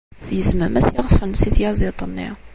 [0.25, 2.29] Tgezmem-as iɣef-nnes i tyaziḍt-nni.